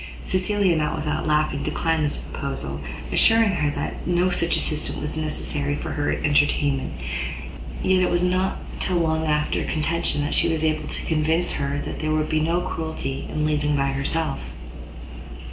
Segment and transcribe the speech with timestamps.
[0.23, 5.75] Cecilia, not without laughing, declined this proposal, assuring her that no such assistant was necessary
[5.75, 6.93] for her entertainment:
[7.83, 11.51] yet it was not till after a long contention that she was able to convince
[11.51, 14.39] her there would be no cruelty in leaving her by herself.